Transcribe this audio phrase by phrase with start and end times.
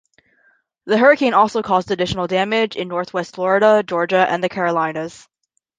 [0.87, 5.27] The hurricane also caused additional damage in northwest Florida, Georgia, and the Carolinas.